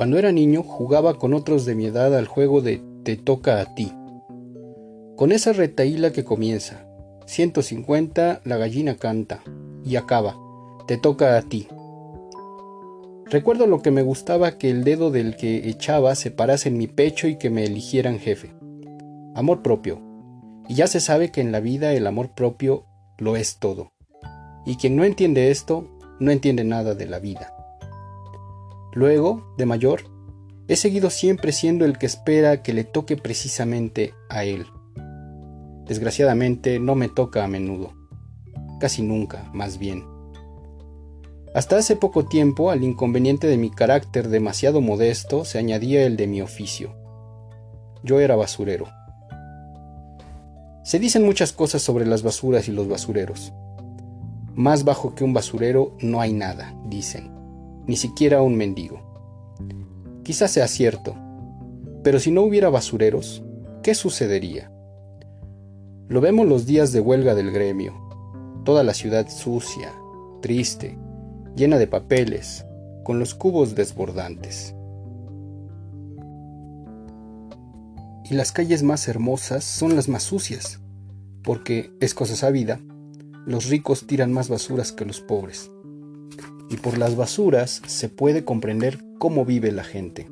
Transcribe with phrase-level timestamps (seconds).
[0.00, 3.74] Cuando era niño jugaba con otros de mi edad al juego de Te toca a
[3.74, 3.92] ti.
[5.14, 6.86] Con esa retaíla que comienza,
[7.26, 9.42] 150, la gallina canta,
[9.84, 10.38] y acaba,
[10.86, 11.68] Te toca a ti.
[13.26, 16.86] Recuerdo lo que me gustaba que el dedo del que echaba se parase en mi
[16.86, 18.54] pecho y que me eligieran jefe.
[19.34, 20.00] Amor propio.
[20.66, 22.86] Y ya se sabe que en la vida el amor propio
[23.18, 23.92] lo es todo.
[24.64, 25.84] Y quien no entiende esto,
[26.20, 27.59] no entiende nada de la vida.
[28.92, 30.02] Luego, de mayor,
[30.68, 34.66] he seguido siempre siendo el que espera que le toque precisamente a él.
[35.86, 37.92] Desgraciadamente no me toca a menudo.
[38.78, 40.04] Casi nunca, más bien.
[41.52, 46.28] Hasta hace poco tiempo al inconveniente de mi carácter demasiado modesto se añadía el de
[46.28, 46.94] mi oficio.
[48.04, 48.86] Yo era basurero.
[50.84, 53.52] Se dicen muchas cosas sobre las basuras y los basureros.
[54.54, 57.32] Más bajo que un basurero no hay nada, dicen,
[57.90, 59.00] ni siquiera un mendigo.
[60.22, 61.16] Quizás sea cierto,
[62.04, 63.42] pero si no hubiera basureros,
[63.82, 64.70] ¿qué sucedería?
[66.06, 67.92] Lo vemos los días de huelga del gremio,
[68.64, 69.92] toda la ciudad sucia,
[70.40, 70.96] triste,
[71.56, 72.64] llena de papeles,
[73.02, 74.72] con los cubos desbordantes.
[78.24, 80.78] Y las calles más hermosas son las más sucias,
[81.42, 82.78] porque, es cosa sabida,
[83.46, 85.72] los ricos tiran más basuras que los pobres.
[86.70, 90.28] Y por las basuras se puede comprender cómo vive la gente.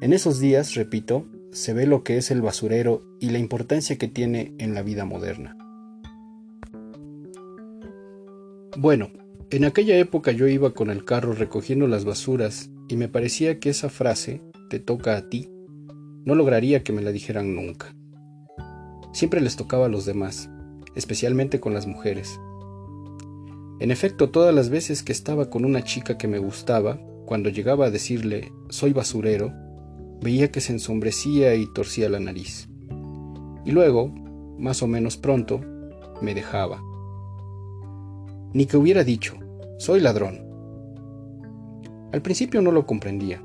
[0.00, 4.06] En esos días, repito, se ve lo que es el basurero y la importancia que
[4.06, 5.56] tiene en la vida moderna.
[8.76, 9.10] Bueno,
[9.50, 13.70] en aquella época yo iba con el carro recogiendo las basuras y me parecía que
[13.70, 15.48] esa frase, te toca a ti,
[16.24, 17.94] no lograría que me la dijeran nunca.
[19.12, 20.50] Siempre les tocaba a los demás,
[20.94, 22.38] especialmente con las mujeres.
[23.80, 27.86] En efecto, todas las veces que estaba con una chica que me gustaba, cuando llegaba
[27.86, 29.52] a decirle soy basurero,
[30.20, 32.68] veía que se ensombrecía y torcía la nariz.
[33.64, 34.08] Y luego,
[34.58, 35.60] más o menos pronto,
[36.20, 36.82] me dejaba
[38.52, 39.38] ni que hubiera dicho,
[39.78, 40.44] soy ladrón.
[42.12, 43.42] Al principio no lo comprendía,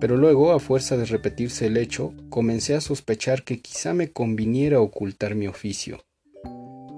[0.00, 4.80] pero luego, a fuerza de repetirse el hecho, comencé a sospechar que quizá me conviniera
[4.80, 6.04] ocultar mi oficio.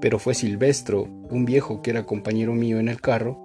[0.02, 3.38] Pero fue Silvestro, un viejo que era compañero mío en el carro,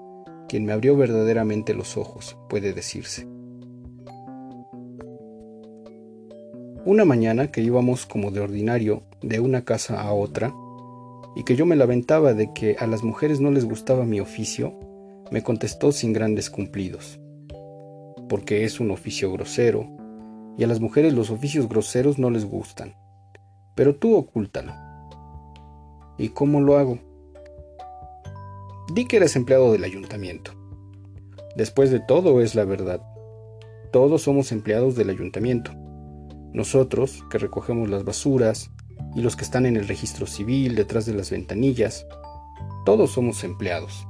[0.49, 3.27] quien me abrió verdaderamente los ojos, puede decirse.
[6.83, 10.51] Una mañana que íbamos como de ordinario de una casa a otra,
[11.35, 14.73] y que yo me lamentaba de que a las mujeres no les gustaba mi oficio,
[15.29, 17.19] me contestó sin grandes cumplidos.
[18.27, 19.87] Porque es un oficio grosero,
[20.57, 22.95] y a las mujeres los oficios groseros no les gustan.
[23.75, 24.86] Pero tú ocúltalo.
[26.17, 26.99] ¿Y cómo lo hago?
[28.93, 30.51] Di que eres empleado del ayuntamiento.
[31.55, 33.01] Después de todo es la verdad.
[33.91, 35.71] Todos somos empleados del ayuntamiento.
[36.53, 38.71] Nosotros, que recogemos las basuras,
[39.15, 42.05] y los que están en el registro civil detrás de las ventanillas.
[42.85, 44.07] Todos somos empleados.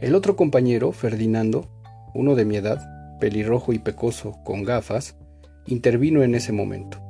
[0.00, 1.68] El otro compañero, Ferdinando,
[2.14, 5.16] uno de mi edad, pelirrojo y pecoso, con gafas,
[5.66, 7.07] intervino en ese momento.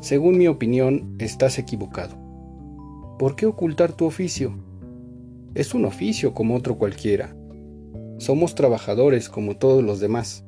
[0.00, 2.16] Según mi opinión, estás equivocado.
[3.18, 4.54] ¿Por qué ocultar tu oficio?
[5.54, 7.36] Es un oficio como otro cualquiera.
[8.16, 10.42] Somos trabajadores como todos los demás.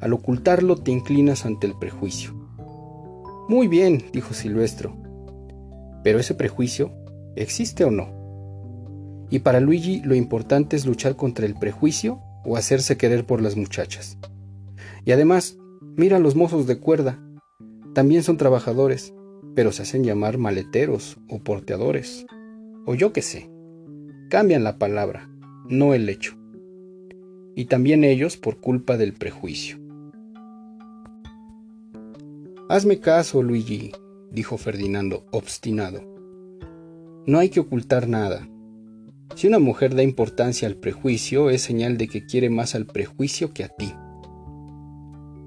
[0.00, 2.34] Al ocultarlo te inclinas ante el prejuicio.
[3.48, 4.96] Muy bien, dijo Silvestro.
[6.02, 6.92] Pero ese prejuicio,
[7.36, 8.08] ¿existe o no?
[9.30, 13.56] Y para Luigi lo importante es luchar contra el prejuicio o hacerse querer por las
[13.56, 14.18] muchachas.
[15.04, 15.56] Y además,
[15.96, 17.20] mira a los mozos de cuerda.
[17.94, 19.14] También son trabajadores,
[19.54, 22.26] pero se hacen llamar maleteros o porteadores.
[22.86, 23.50] O yo qué sé.
[24.30, 25.30] Cambian la palabra,
[25.68, 26.36] no el hecho.
[27.54, 29.78] Y también ellos por culpa del prejuicio.
[32.70, 33.92] Hazme caso, Luigi,
[34.30, 36.00] dijo Ferdinando, obstinado.
[37.26, 38.48] No hay que ocultar nada.
[39.34, 43.52] Si una mujer da importancia al prejuicio, es señal de que quiere más al prejuicio
[43.52, 43.92] que a ti.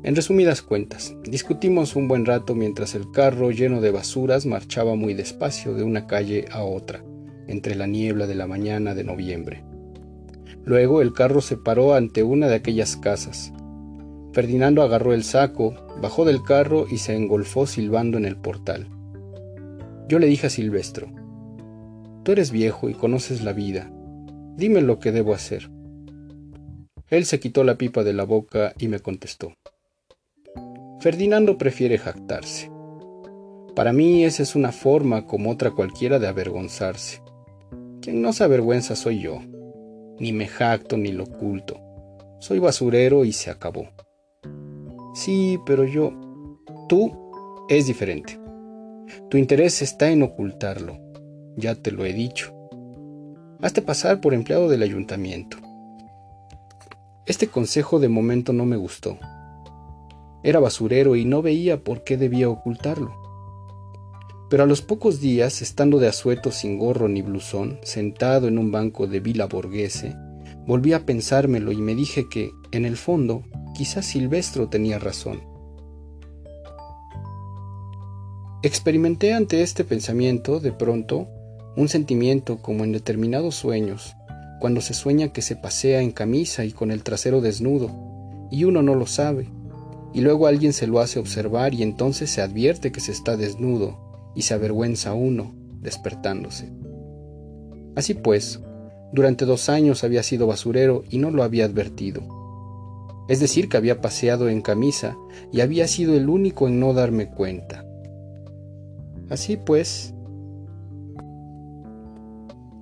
[0.06, 5.16] En resumidas cuentas, discutimos un buen rato mientras el carro lleno de basuras marchaba muy
[5.16, 7.04] despacio de una calle a otra,
[7.48, 9.64] entre la niebla de la mañana de noviembre.
[10.64, 13.52] Luego el carro se paró ante una de aquellas casas,
[14.32, 18.88] Ferdinando agarró el saco, bajó del carro y se engolfó silbando en el portal.
[20.08, 21.08] Yo le dije a Silvestro,
[22.22, 23.92] Tú eres viejo y conoces la vida,
[24.56, 25.72] dime lo que debo hacer.
[27.10, 29.54] Él se quitó la pipa de la boca y me contestó,
[31.06, 32.72] Ferdinando prefiere jactarse.
[33.76, 37.22] Para mí esa es una forma como otra cualquiera de avergonzarse.
[38.02, 39.40] Quien no se avergüenza soy yo.
[40.18, 41.80] ni me jacto ni lo oculto.
[42.40, 43.88] Soy basurero y se acabó.
[45.14, 46.12] Sí, pero yo...
[46.90, 47.12] Tú
[47.70, 48.40] es diferente.
[49.30, 50.98] Tu interés está en ocultarlo.
[51.56, 52.52] Ya te lo he dicho.
[53.62, 55.58] Hazte pasar por empleado del ayuntamiento.
[57.28, 59.20] Este consejo de momento no me gustó.
[60.46, 63.12] Era basurero y no veía por qué debía ocultarlo.
[64.48, 68.72] Pero a los pocos días, estando de asueto sin gorro ni blusón, sentado en un
[68.72, 70.16] banco de Vila Borghese,
[70.68, 73.42] volví a pensármelo y me dije que, en el fondo,
[73.74, 75.42] quizás Silvestro tenía razón.
[78.62, 81.28] Experimenté ante este pensamiento, de pronto,
[81.76, 84.16] un sentimiento como en determinados sueños,
[84.60, 87.90] cuando se sueña que se pasea en camisa y con el trasero desnudo,
[88.52, 89.50] y uno no lo sabe,
[90.16, 94.32] y luego alguien se lo hace observar y entonces se advierte que se está desnudo,
[94.34, 96.72] y se avergüenza uno, despertándose.
[97.98, 98.62] Así pues,
[99.12, 102.22] durante dos años había sido basurero y no lo había advertido.
[103.28, 105.18] Es decir, que había paseado en camisa
[105.52, 107.86] y había sido el único en no darme cuenta.
[109.30, 110.14] Así pues,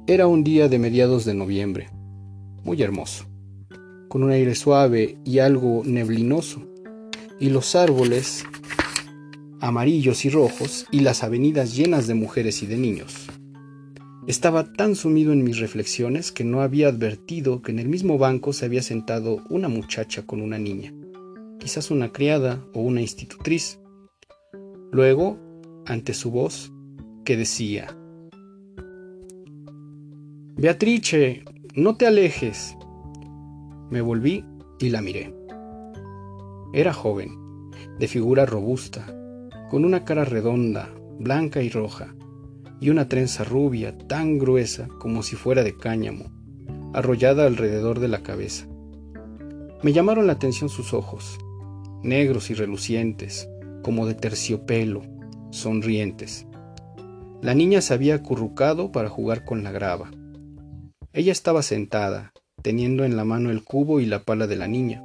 [0.06, 1.89] era un día de mediados de noviembre,
[2.63, 3.25] muy hermoso,
[4.07, 6.73] con un aire suave y algo neblinoso,
[7.39, 8.45] y los árboles
[9.63, 13.27] amarillos y rojos y las avenidas llenas de mujeres y de niños.
[14.27, 18.51] Estaba tan sumido en mis reflexiones que no había advertido que en el mismo banco
[18.51, 20.94] se había sentado una muchacha con una niña,
[21.59, 23.80] quizás una criada o una institutriz.
[24.91, 25.39] Luego,
[25.85, 26.71] ante su voz,
[27.24, 27.97] que decía,
[30.56, 31.44] Beatrice,
[31.75, 32.75] no te alejes.
[33.89, 34.45] Me volví
[34.80, 35.43] y la miré.
[36.74, 37.38] Era joven,
[38.00, 39.06] de figura robusta,
[39.70, 40.90] con una cara redonda,
[41.20, 42.16] blanca y roja,
[42.81, 46.31] y una trenza rubia tan gruesa como si fuera de cáñamo,
[46.94, 48.68] arrollada alrededor de la cabeza.
[49.84, 51.38] Me llamaron la atención sus ojos,
[52.02, 53.48] negros y relucientes,
[53.84, 55.04] como de terciopelo,
[55.52, 56.48] sonrientes.
[57.44, 60.10] La niña se había acurrucado para jugar con la grava.
[61.12, 62.34] Ella estaba sentada,
[62.64, 65.04] teniendo en la mano el cubo y la pala de la niña.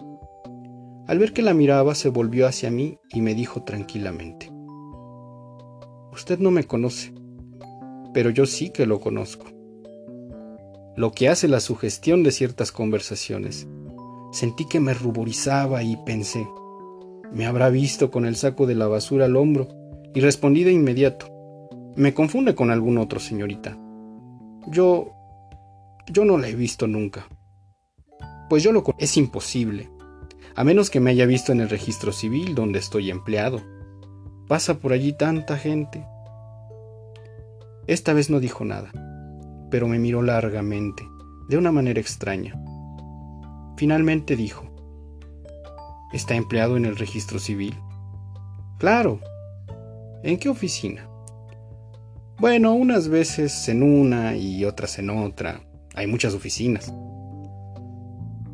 [1.09, 4.53] Al ver que la miraba, se volvió hacia mí y me dijo tranquilamente,
[6.13, 7.15] Usted no me conoce,
[8.13, 9.47] pero yo sí que lo conozco.
[10.97, 13.67] Lo que hace la sugestión de ciertas conversaciones.
[14.33, 16.47] Sentí que me ruborizaba y pensé,
[17.33, 19.69] me habrá visto con el saco de la basura al hombro
[20.15, 21.27] y respondí de inmediato,
[21.97, 23.79] me confunde con algún otro, señorita.
[24.67, 25.15] Yo...
[26.13, 27.27] yo no la he visto nunca.
[28.51, 29.89] Pues yo lo es imposible,
[30.59, 33.63] a menos que me haya visto en el registro civil donde estoy empleado.
[34.49, 36.05] Pasa por allí tanta gente.
[37.87, 38.91] Esta vez no dijo nada,
[39.71, 41.07] pero me miró largamente,
[41.49, 42.61] de una manera extraña.
[43.77, 44.65] Finalmente dijo,
[46.13, 47.77] ¿Está empleado en el registro civil?
[48.81, 49.21] Claro.
[50.25, 51.09] ¿En qué oficina?
[52.41, 55.61] Bueno, unas veces en una y otras en otra.
[55.95, 56.93] Hay muchas oficinas.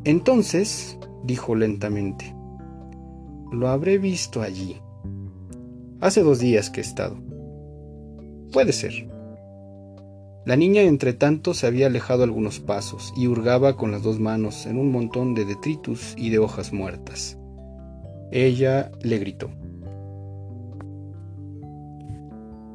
[0.05, 2.35] Entonces, dijo lentamente,
[3.51, 4.79] lo habré visto allí.
[5.99, 7.17] Hace dos días que he estado.
[8.53, 9.09] Puede ser.
[10.45, 14.67] La niña, entre tanto, se había alejado algunos pasos y hurgaba con las dos manos
[14.67, 17.39] en un montón de detritus y de hojas muertas.
[18.31, 19.49] Ella le gritó.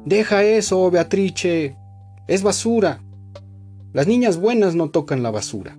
[0.03, 1.77] Deja eso, Beatrice.
[2.27, 3.01] Es basura.
[3.93, 5.77] Las niñas buenas no tocan la basura.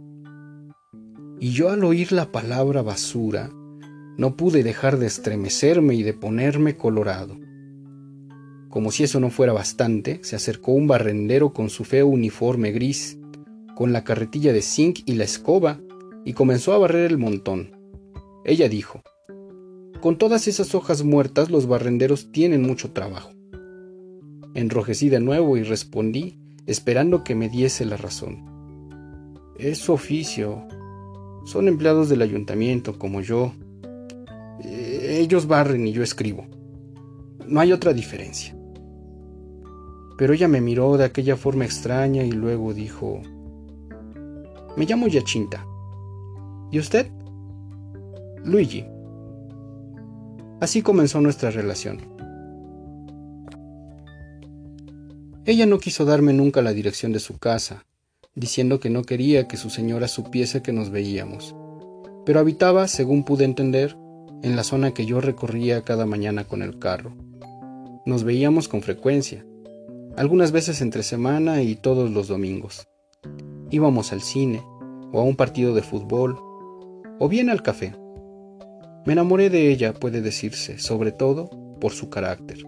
[1.43, 3.51] Y yo al oír la palabra basura,
[4.17, 7.37] no pude dejar de estremecerme y de ponerme colorado.
[8.69, 13.19] Como si eso no fuera bastante, se acercó un barrendero con su feo uniforme gris,
[13.75, 15.81] con la carretilla de zinc y la escoba,
[16.25, 17.73] y comenzó a barrer el montón.
[18.45, 19.03] Ella dijo,
[20.01, 23.33] Con todas esas hojas muertas los barrenderos tienen mucho trabajo.
[24.55, 28.45] Enrojecí de nuevo y respondí, esperando que me diese la razón.
[29.59, 30.69] Es su oficio.
[31.45, 33.53] Son empleados del ayuntamiento, como yo,
[34.65, 36.47] ellos barren y yo escribo.
[37.47, 38.57] No hay otra diferencia.
[40.17, 43.21] Pero ella me miró de aquella forma extraña y luego dijo,
[44.77, 45.67] me llamo Yachinta.
[46.71, 47.11] ¿Y usted?
[48.45, 48.85] Luigi.
[50.61, 51.99] Así comenzó nuestra relación.
[55.45, 57.85] Ella no quiso darme nunca la dirección de su casa,
[58.35, 61.55] diciendo que no quería que su señora supiese que nos veíamos,
[62.25, 63.97] pero habitaba, según pude entender,
[64.43, 67.15] en la zona que yo recorría cada mañana con el carro.
[68.07, 69.45] Nos veíamos con frecuencia,
[70.17, 72.89] algunas veces entre semana y todos los domingos.
[73.71, 74.63] Íbamos al cine,
[75.13, 76.39] o a un partido de fútbol,
[77.19, 77.95] o bien al café.
[79.07, 82.59] Me enamoré de ella, puede decirse, sobre todo por su carácter.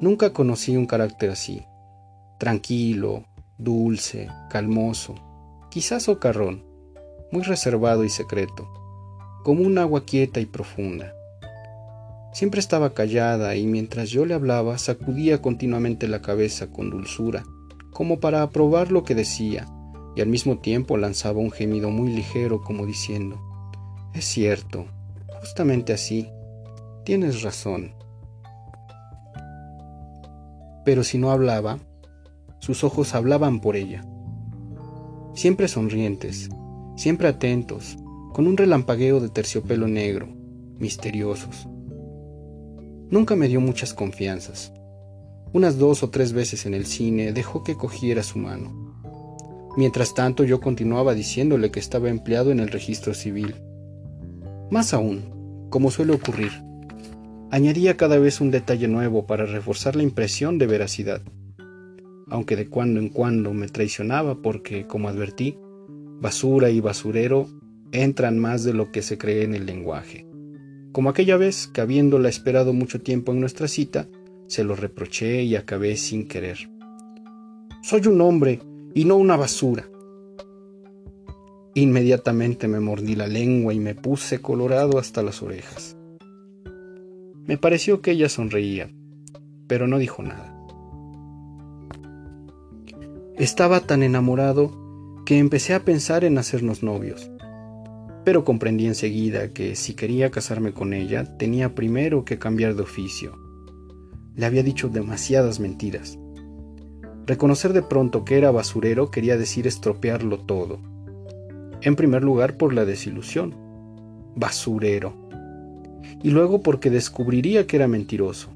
[0.00, 1.62] Nunca conocí un carácter así,
[2.38, 3.24] tranquilo,
[3.58, 5.16] dulce, calmoso,
[5.68, 6.64] quizás socarrón,
[7.32, 8.68] muy reservado y secreto,
[9.42, 11.12] como un agua quieta y profunda.
[12.32, 17.42] Siempre estaba callada y mientras yo le hablaba sacudía continuamente la cabeza con dulzura,
[17.92, 19.66] como para aprobar lo que decía,
[20.14, 23.40] y al mismo tiempo lanzaba un gemido muy ligero como diciendo,
[24.14, 24.86] Es cierto,
[25.40, 26.28] justamente así,
[27.04, 27.94] tienes razón.
[30.84, 31.78] Pero si no hablaba,
[32.60, 34.04] sus ojos hablaban por ella.
[35.34, 36.48] Siempre sonrientes,
[36.96, 37.96] siempre atentos,
[38.32, 40.28] con un relampagueo de terciopelo negro,
[40.78, 41.68] misteriosos.
[43.10, 44.72] Nunca me dio muchas confianzas.
[45.52, 48.94] Unas dos o tres veces en el cine dejó que cogiera su mano.
[49.76, 53.54] Mientras tanto yo continuaba diciéndole que estaba empleado en el registro civil.
[54.70, 56.52] Más aún, como suele ocurrir,
[57.50, 61.22] añadía cada vez un detalle nuevo para reforzar la impresión de veracidad
[62.30, 65.58] aunque de cuando en cuando me traicionaba porque, como advertí,
[66.20, 67.46] basura y basurero
[67.92, 70.26] entran más de lo que se cree en el lenguaje.
[70.92, 74.08] Como aquella vez que habiéndola esperado mucho tiempo en nuestra cita,
[74.46, 76.70] se lo reproché y acabé sin querer.
[77.82, 78.60] Soy un hombre
[78.94, 79.88] y no una basura.
[81.74, 85.96] Inmediatamente me mordí la lengua y me puse colorado hasta las orejas.
[87.46, 88.90] Me pareció que ella sonreía,
[89.68, 90.57] pero no dijo nada.
[93.38, 94.72] Estaba tan enamorado
[95.24, 97.30] que empecé a pensar en hacernos novios.
[98.24, 103.38] Pero comprendí enseguida que si quería casarme con ella, tenía primero que cambiar de oficio.
[104.34, 106.18] Le había dicho demasiadas mentiras.
[107.26, 110.80] Reconocer de pronto que era basurero quería decir estropearlo todo.
[111.80, 113.54] En primer lugar por la desilusión.
[114.34, 115.14] Basurero.
[116.24, 118.50] Y luego porque descubriría que era mentiroso.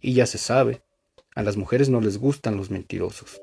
[0.00, 0.80] Y ya se sabe,
[1.34, 3.38] a las mujeres no les gustan los mentirosos.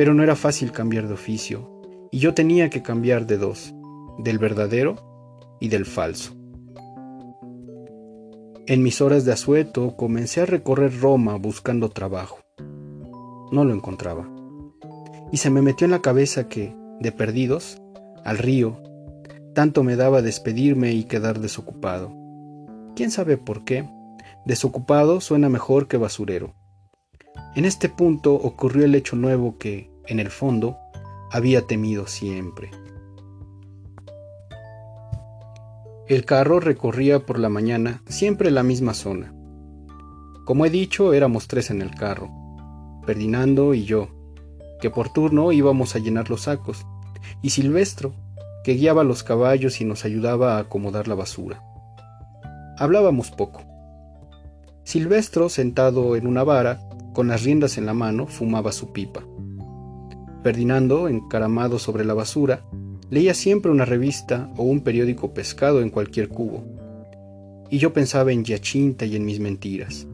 [0.00, 3.74] Pero no era fácil cambiar de oficio, y yo tenía que cambiar de dos,
[4.16, 4.96] del verdadero
[5.60, 6.34] y del falso.
[8.66, 12.38] En mis horas de asueto comencé a recorrer Roma buscando trabajo.
[13.52, 14.26] No lo encontraba.
[15.32, 17.82] Y se me metió en la cabeza que, de perdidos,
[18.24, 18.80] al río,
[19.54, 22.10] tanto me daba despedirme y quedar desocupado.
[22.96, 23.86] ¿Quién sabe por qué?
[24.46, 26.54] Desocupado suena mejor que basurero.
[27.54, 30.78] En este punto ocurrió el hecho nuevo que, en el fondo,
[31.30, 32.70] había temido siempre.
[36.08, 39.32] El carro recorría por la mañana siempre la misma zona.
[40.44, 42.28] Como he dicho, éramos tres en el carro,
[43.06, 44.08] Ferdinando y yo,
[44.80, 46.84] que por turno íbamos a llenar los sacos,
[47.42, 48.12] y Silvestro,
[48.64, 51.62] que guiaba los caballos y nos ayudaba a acomodar la basura.
[52.78, 53.62] Hablábamos poco.
[54.84, 56.80] Silvestro, sentado en una vara,
[57.12, 59.22] con las riendas en la mano, fumaba su pipa.
[60.42, 62.64] Ferdinando, encaramado sobre la basura,
[63.10, 66.64] leía siempre una revista o un periódico pescado en cualquier cubo.
[67.68, 70.06] Y yo pensaba en Giacinta y en mis mentiras.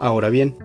[0.00, 0.56] Ahora bien,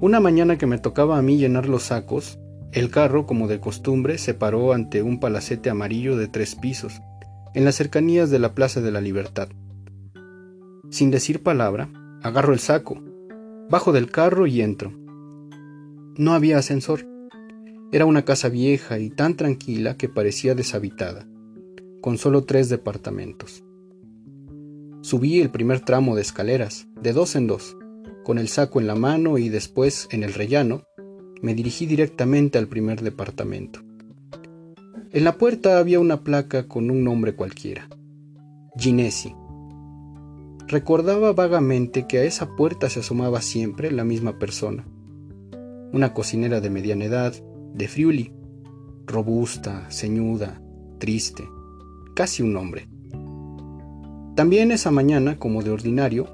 [0.00, 2.38] una mañana que me tocaba a mí llenar los sacos,
[2.72, 7.00] el carro, como de costumbre, se paró ante un palacete amarillo de tres pisos,
[7.54, 9.48] en las cercanías de la Plaza de la Libertad.
[10.90, 11.88] Sin decir palabra,
[12.22, 13.02] agarro el saco,
[13.70, 14.92] bajo del carro y entro.
[16.18, 17.06] No había ascensor.
[17.92, 21.28] Era una casa vieja y tan tranquila que parecía deshabitada,
[22.00, 23.62] con solo tres departamentos.
[25.00, 27.76] Subí el primer tramo de escaleras, de dos en dos,
[28.24, 30.82] con el saco en la mano y después, en el rellano,
[31.40, 33.80] me dirigí directamente al primer departamento.
[35.12, 37.88] En la puerta había una placa con un nombre cualquiera,
[38.76, 39.36] Ginesi.
[40.66, 44.84] Recordaba vagamente que a esa puerta se asomaba siempre la misma persona
[45.92, 47.34] una cocinera de mediana edad,
[47.74, 48.32] de Friuli,
[49.06, 50.60] robusta, ceñuda,
[50.98, 51.48] triste,
[52.14, 52.88] casi un hombre.
[54.34, 56.26] También esa mañana, como de ordinario,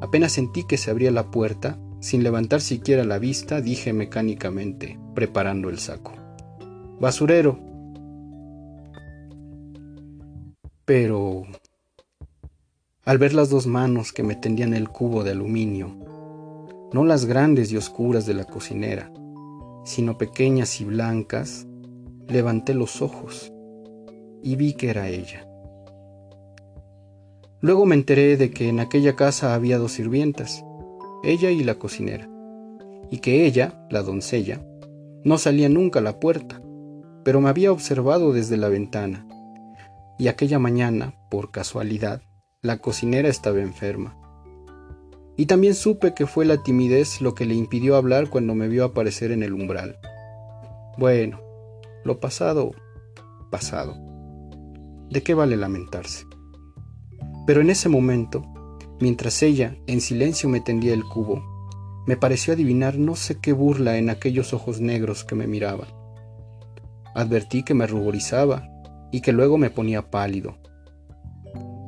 [0.00, 5.70] apenas sentí que se abría la puerta, sin levantar siquiera la vista, dije mecánicamente, preparando
[5.70, 6.12] el saco.
[7.00, 7.58] Basurero.
[10.84, 11.44] Pero...
[13.04, 15.96] Al ver las dos manos que me tendían el cubo de aluminio,
[16.96, 19.12] no las grandes y oscuras de la cocinera,
[19.84, 21.66] sino pequeñas y blancas,
[22.26, 23.52] levanté los ojos
[24.42, 25.46] y vi que era ella.
[27.60, 30.64] Luego me enteré de que en aquella casa había dos sirvientas,
[31.22, 32.30] ella y la cocinera,
[33.10, 34.64] y que ella, la doncella,
[35.22, 36.62] No salía nunca a la puerta,
[37.24, 39.28] pero me había observado desde la ventana.
[40.18, 42.22] Y aquella mañana, por casualidad,
[42.62, 44.16] la cocinera estaba enferma.
[45.36, 48.84] Y también supe que fue la timidez lo que le impidió hablar cuando me vio
[48.84, 49.98] aparecer en el umbral.
[50.96, 51.40] Bueno,
[52.04, 52.72] lo pasado,
[53.50, 53.96] pasado.
[55.10, 56.24] ¿De qué vale lamentarse?
[57.46, 58.42] Pero en ese momento,
[59.00, 61.44] mientras ella en silencio me tendía el cubo,
[62.06, 65.88] me pareció adivinar no sé qué burla en aquellos ojos negros que me miraban.
[67.14, 68.68] Advertí que me ruborizaba
[69.12, 70.56] y que luego me ponía pálido.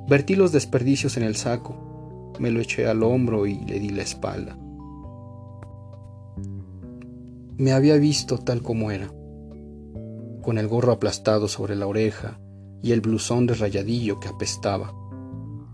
[0.08, 1.87] Vertí los desperdicios en el saco,
[2.38, 4.56] me lo eché al hombro y le di la espalda.
[7.56, 9.08] Me había visto tal como era,
[10.42, 12.38] con el gorro aplastado sobre la oreja
[12.82, 14.94] y el blusón de rayadillo que apestaba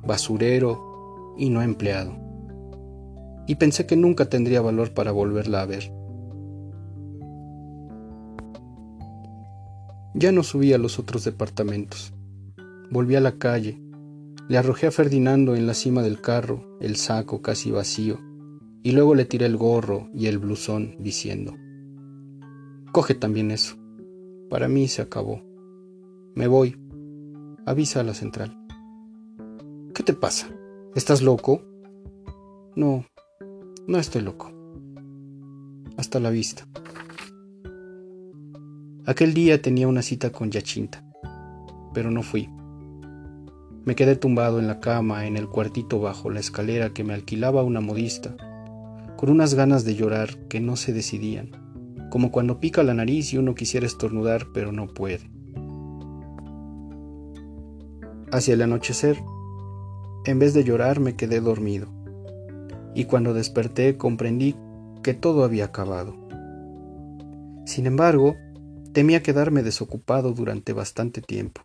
[0.07, 2.15] basurero y no empleado.
[3.47, 5.93] Y pensé que nunca tendría valor para volverla a ver.
[10.15, 12.13] Ya no subí a los otros departamentos.
[12.91, 13.84] Volví a la calle.
[14.49, 18.19] Le arrojé a Ferdinando en la cima del carro el saco casi vacío
[18.83, 21.55] y luego le tiré el gorro y el blusón diciendo,
[22.93, 23.77] Coge también eso.
[24.51, 25.43] Para mí se acabó.
[26.35, 26.77] Me voy.
[27.65, 28.57] Avisa a la central.
[29.95, 30.49] ¿Qué te pasa?
[30.95, 31.63] ¿Estás loco?
[32.77, 33.07] No,
[33.89, 34.53] no estoy loco.
[35.97, 36.69] Hasta la vista.
[39.07, 41.05] Aquel día tenía una cita con Yachinta,
[41.95, 42.49] pero no fui.
[43.85, 47.63] Me quedé tumbado en la cama en el cuartito bajo la escalera que me alquilaba
[47.63, 48.35] una modista,
[49.17, 51.51] con unas ganas de llorar que no se decidían,
[52.11, 55.31] como cuando pica la nariz y uno quisiera estornudar pero no puede.
[58.33, 59.19] Hacia el anochecer
[60.25, 61.89] en vez de llorar me quedé dormido,
[62.95, 64.57] y cuando desperté comprendí
[65.03, 66.17] que todo había acabado.
[67.67, 68.35] Sin embargo,
[68.93, 71.61] temía quedarme desocupado durante bastante tiempo.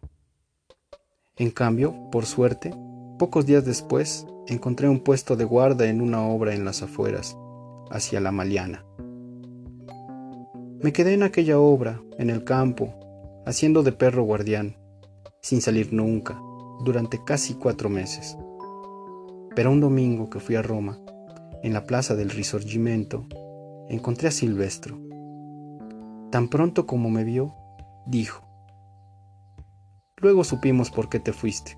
[1.40, 2.76] En cambio, por suerte,
[3.18, 7.38] pocos días después encontré un puesto de guarda en una obra en las afueras,
[7.90, 8.84] hacia la Maliana.
[10.82, 12.94] Me quedé en aquella obra, en el campo,
[13.46, 14.76] haciendo de perro guardián,
[15.42, 16.38] sin salir nunca,
[16.84, 18.38] durante casi cuatro meses.
[19.56, 21.00] Pero un domingo que fui a Roma,
[21.64, 23.26] en la plaza del Risorgimento,
[23.88, 25.00] encontré a Silvestro.
[26.32, 27.56] Tan pronto como me vio,
[28.06, 28.49] dijo,
[30.22, 31.78] Luego supimos por qué te fuiste,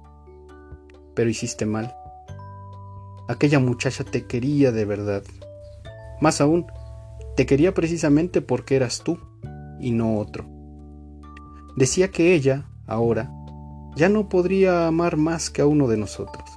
[1.15, 1.95] pero hiciste mal.
[3.27, 5.23] Aquella muchacha te quería de verdad.
[6.19, 6.65] Más aún,
[7.36, 9.19] te quería precisamente porque eras tú
[9.80, 10.45] y no otro.
[11.75, 13.32] Decía que ella, ahora,
[13.95, 16.49] ya no podría amar más que a uno de nosotros.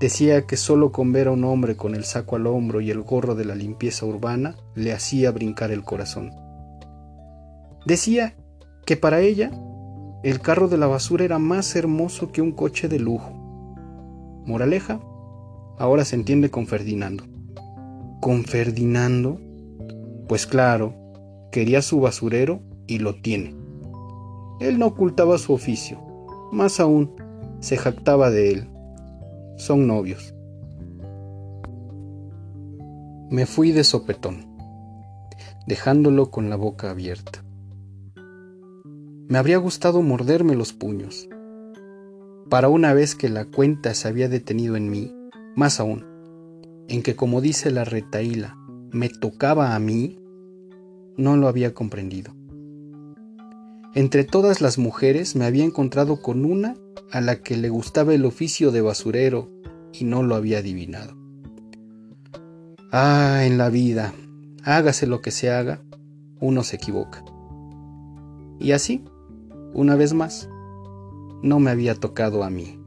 [0.00, 3.02] Decía que solo con ver a un hombre con el saco al hombro y el
[3.02, 6.32] gorro de la limpieza urbana le hacía brincar el corazón.
[7.86, 8.34] Decía
[8.84, 9.50] que para ella
[10.28, 13.30] el carro de la basura era más hermoso que un coche de lujo.
[14.46, 15.00] Moraleja,
[15.78, 17.24] ahora se entiende con Ferdinando.
[18.20, 19.40] ¿Con Ferdinando?
[20.28, 20.94] Pues claro,
[21.52, 23.54] quería su basurero y lo tiene.
[24.60, 26.00] Él no ocultaba su oficio,
[26.52, 27.12] más aún,
[27.60, 28.68] se jactaba de él
[29.56, 30.34] son novios.
[33.30, 34.46] Me fui de sopetón,
[35.66, 37.42] dejándolo con la boca abierta.
[39.28, 41.28] Me habría gustado morderme los puños.
[42.48, 45.12] Para una vez que la cuenta se había detenido en mí,
[45.56, 46.06] más aún,
[46.86, 48.56] en que como dice la retaíla,
[48.92, 50.20] me tocaba a mí,
[51.16, 52.34] no lo había comprendido.
[53.94, 56.76] Entre todas las mujeres me había encontrado con una
[57.10, 59.50] a la que le gustaba el oficio de basurero
[59.92, 61.16] y no lo había adivinado.
[62.92, 64.12] Ah, en la vida,
[64.62, 65.80] hágase lo que se haga,
[66.38, 67.24] uno se equivoca.
[68.60, 69.02] Y así,
[69.76, 70.48] una vez más,
[71.42, 72.80] no me había tocado a mí.